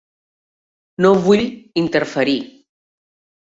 [1.05, 1.43] No vull
[1.83, 2.39] interferir.